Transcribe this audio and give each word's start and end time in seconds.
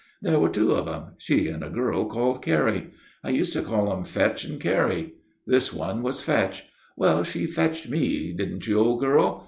There 0.23 0.39
were 0.39 0.49
two 0.49 0.71
of 0.71 0.87
'em 0.87 1.11
she 1.19 1.47
and 1.47 1.63
a 1.63 1.69
girl 1.69 2.05
called 2.05 2.41
Carrie. 2.43 2.89
I 3.23 3.29
used 3.29 3.53
to 3.53 3.61
call 3.61 3.93
'em 3.93 4.03
Fetch 4.03 4.43
and 4.43 4.59
Carrie. 4.59 5.13
This 5.45 5.71
one 5.71 6.01
was 6.01 6.23
Fetch. 6.23 6.63
Well, 6.97 7.23
she 7.23 7.45
fetched 7.45 7.87
me, 7.87 8.33
didn't 8.33 8.65
you, 8.65 8.79
old 8.79 8.99
girl? 9.01 9.39